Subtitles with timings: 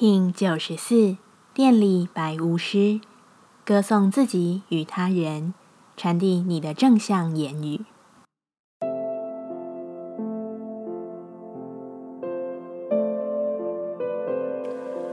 [0.00, 1.18] King 九十四
[1.52, 3.02] 电力白巫师，
[3.66, 5.52] 歌颂自己与他人，
[5.94, 7.82] 传递你的正向言语。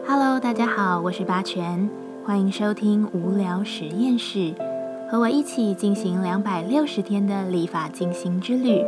[0.08, 1.90] Hello，大家好，我是八全，
[2.26, 4.56] 欢迎收听无聊实验室，
[5.12, 8.82] 和我一起进行两百六十天的立法进行之旅，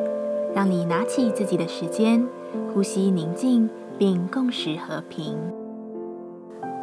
[0.56, 2.26] 让你拿起自己的时间，
[2.74, 5.38] 呼吸宁静，并共识和平。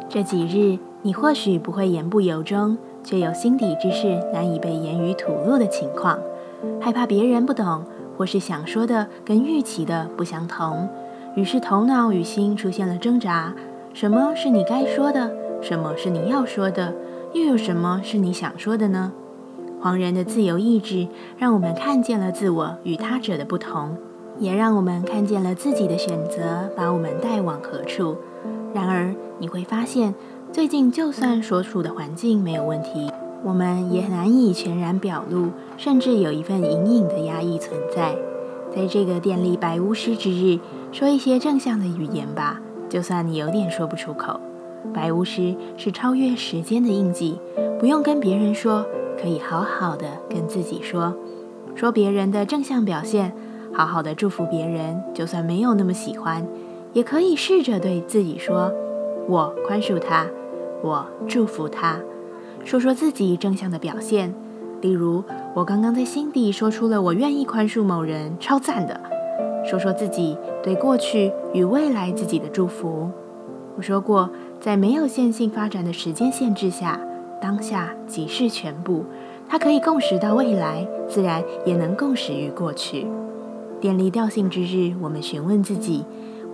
[0.09, 6.17] 这几日，你或许不会言不由衷，却有心底之事难以被言语吐露的情况，
[6.79, 7.83] 害怕别人不懂，
[8.17, 10.87] 或是想说的跟预期的不相同，
[11.35, 13.53] 于是头脑与心出现了挣扎：
[13.93, 15.29] 什么是你该说的？
[15.61, 16.93] 什么是你要说的？
[17.33, 19.11] 又有什么是你想说的呢？
[19.81, 23.97] 黄人的自由意志让我们看见了自我与他者的不同，
[24.39, 28.15] 也让我们看见了自己的选择把我们带往何处。
[28.73, 30.13] 然而，你会发现，
[30.51, 33.11] 最近就算所处的环境没有问题，
[33.43, 38.15] 我们也难以全然表露，甚至有一份隐隐的压抑存在。
[38.75, 40.59] 在这个电力白巫师之日，
[40.91, 44.39] 说一些正向的语言吧，就算你有点说不出口。
[44.93, 47.39] 白巫师是超越时间的印记，
[47.79, 48.85] 不用跟别人说，
[49.21, 51.13] 可以好好的跟自己说，
[51.75, 53.33] 说别人的正向表现，
[53.73, 56.45] 好好的祝福别人，就算没有那么喜欢。
[56.93, 58.71] 也可以试着对自己说
[59.27, 60.25] ：“我宽恕他，
[60.81, 61.99] 我祝福他。”
[62.63, 64.33] 说说自己正向的表现，
[64.81, 68.99] 例如我刚刚在心底说出了我愿意宽恕某人，超赞的。
[69.69, 73.09] 说说自己对过去与未来自己的祝福。
[73.75, 76.99] 我说过，在没有线性发展的时间限制下，
[77.41, 79.05] 当下即是全部，
[79.47, 83.05] 它可以共识到未来，自然也能共识于过去。
[83.79, 86.03] 电力调性之日，我们询问自己。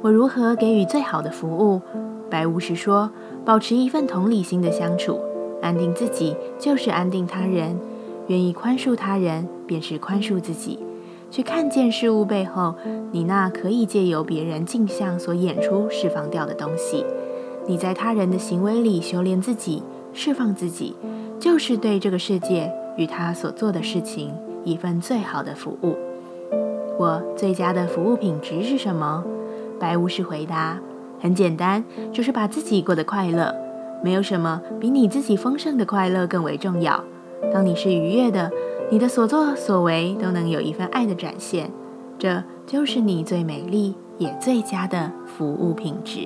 [0.01, 1.81] 我如何给予最好的服务？
[2.33, 3.11] 白巫师说
[3.45, 5.19] ：“保持一份同理心的相处，
[5.61, 7.79] 安定自己就是安定他人。
[8.25, 10.79] 愿意宽恕他人，便是宽恕自己。
[11.29, 12.73] 去看见事物背后，
[13.11, 17.05] 你那可以借由别人镜像所演出、释放掉的东西。
[17.67, 20.95] 你在他人的行为里修炼自己，释放自己，
[21.39, 25.95] 就是对这个世界与他所做的事情一份最好的服务。
[26.97, 29.23] 我最佳的服务品质是什么？”
[29.79, 30.79] 白巫师回答
[31.23, 33.55] ：“很简单，就是把自己过得快乐。
[34.03, 37.01] 没有什么比你自己丰盛的快乐更为重要。
[37.53, 38.51] 当你是愉悦的，
[38.91, 41.71] 你的所作所为都能有一份爱的展现。
[42.19, 46.19] 这就是你最美丽也最佳的服务品质。”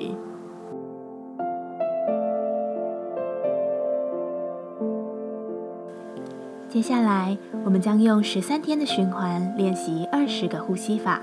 [6.68, 11.22] 接下来，我们将用十三天的循环练习二十个呼吸法。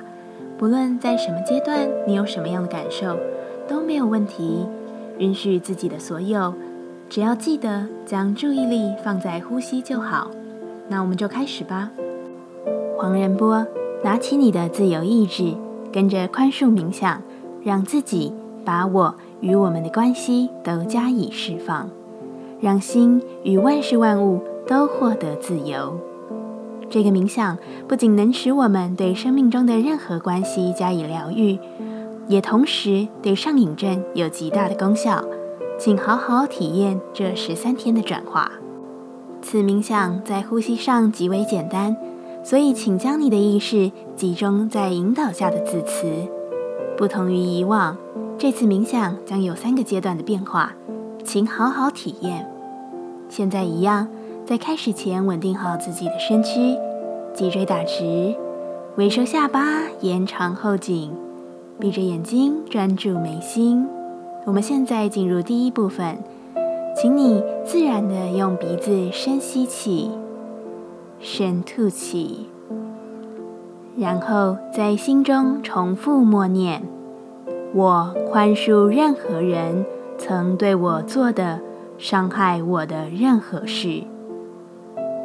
[0.57, 3.19] 不论在什么阶段，你有什么样的感受，
[3.69, 4.67] 都没有问题。
[5.19, 6.53] 允许自己的所有，
[7.09, 10.31] 只要记得将注意力放在呼吸就好。
[10.89, 11.91] 那我们就开始吧。
[12.99, 13.67] 黄仁波，
[14.03, 15.55] 拿起你的自由意志，
[15.93, 17.23] 跟着宽恕冥想，
[17.63, 18.33] 让自己
[18.65, 21.89] 把我与我们的关系都加以释放，
[22.61, 25.97] 让心与万事万物都获得自由。
[26.91, 27.57] 这个冥想
[27.89, 31.59] 不仅能使我们对生命中的任何关系加以疗愈，
[32.29, 35.25] 也同时对上瘾症有极大的功效。
[35.79, 38.51] 请好好体验这十三天的转化。
[39.43, 41.97] 此冥想在呼吸上极为简单，
[42.45, 46.07] 所以请将你的意识集中在引导下的字词。
[46.97, 47.97] 不同于以往，
[48.39, 50.75] 这次冥想将有三个阶段的变化，
[51.25, 52.49] 请好好体验。
[53.29, 54.09] 现在一样。
[54.47, 56.77] 在开始前，稳定好自己的身躯，
[57.33, 58.35] 脊椎打直，
[58.97, 61.17] 微收下巴，延长后颈，
[61.81, 63.87] 闭着眼睛专注眉心。
[64.45, 66.19] 我们现在进入第一部分，
[66.97, 70.11] 请你自然的用鼻子深吸气，
[71.19, 72.49] 深吐气，
[73.97, 76.83] 然后在心中重复默念
[77.75, 79.85] ：“我宽恕任何人
[80.17, 81.61] 曾对我做的
[81.99, 84.03] 伤害我的任何事。”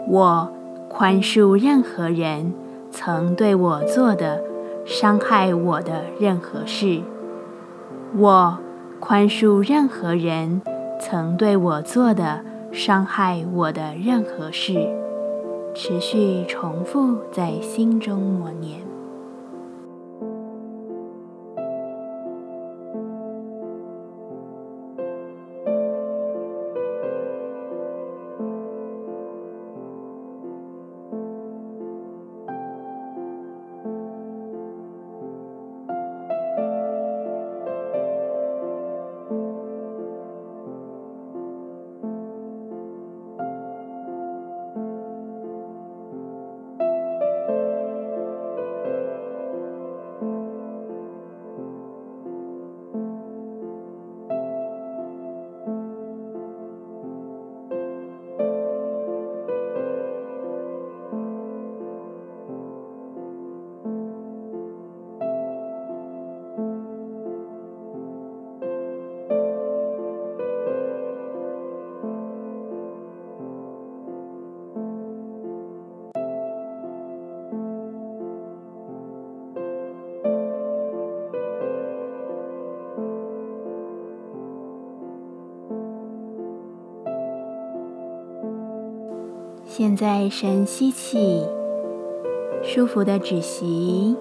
[0.08, 0.52] 我
[0.90, 2.52] 宽恕任何人
[2.90, 4.42] 曾对我做的
[4.90, 7.04] 伤害我的任何事。
[8.18, 8.58] 我
[9.00, 10.64] 宽恕任何人
[11.00, 14.90] 曾对我做的伤害我的任何事。
[15.76, 18.89] 持续重复在心中默念。
[89.80, 91.42] 现在深吸气，
[92.62, 94.18] 舒服的止息。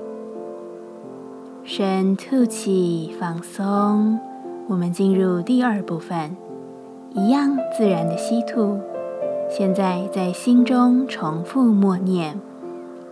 [1.64, 4.20] 深吐气，放松。
[4.69, 6.37] 我们进入第二部分，
[7.12, 8.78] 一样自然的吸吐。
[9.50, 12.40] 现在在心中重复默念：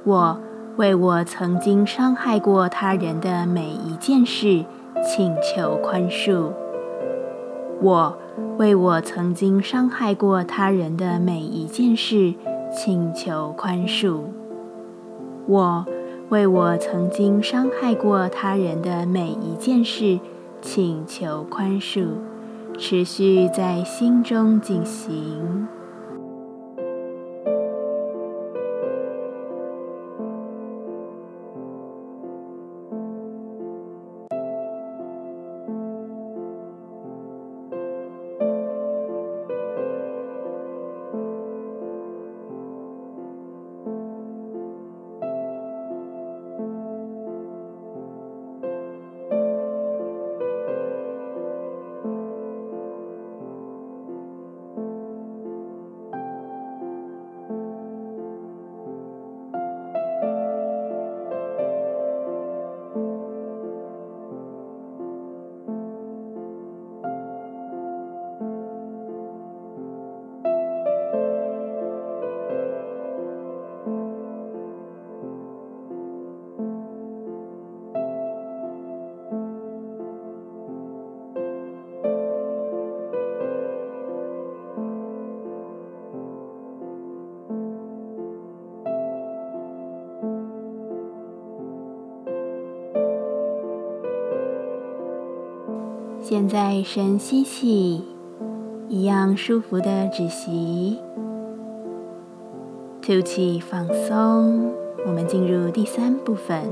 [0.05, 0.39] 我
[0.77, 4.65] 为我曾经伤害过他人的每一件事
[5.05, 6.53] 请求宽恕。
[7.81, 8.19] 我
[8.59, 12.35] 为我曾经伤害过他人的每一件事
[12.75, 14.21] 请求宽恕。
[15.47, 15.87] 我。
[16.29, 20.19] 为我曾经伤害过他人的每一件事，
[20.61, 22.09] 请求宽恕，
[22.77, 25.69] 持续在心中进行。
[96.29, 98.03] 现在深吸气，
[98.89, 100.99] 一样舒服的止息。
[103.01, 104.73] 吐气放松。
[105.07, 106.65] 我们进入第三部分，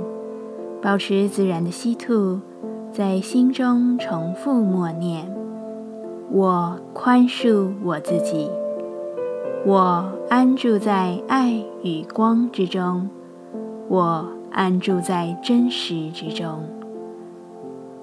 [0.83, 2.41] 保持自然的吸吐，
[2.91, 5.33] 在心中重复默念：
[6.33, 8.51] 我宽恕我自己，
[9.65, 13.09] 我安住在爱与光之中，
[13.87, 16.65] 我安住在真实之中。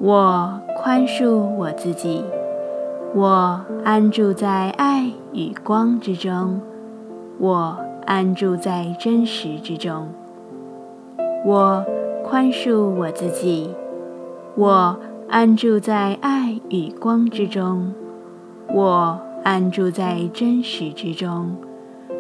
[0.04, 2.24] 我宽恕我自己，
[3.14, 6.60] 我安住在爱与光之中，
[7.38, 7.78] 我
[8.08, 10.08] 安住在真实之中。
[11.46, 11.86] 我
[12.26, 13.76] 宽恕我自己，
[14.56, 14.98] 我
[15.30, 17.94] 安住在爱与光之中，
[18.74, 21.56] 我安住在真实之中，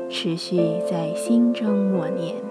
[0.07, 2.50] 持续在心中默念。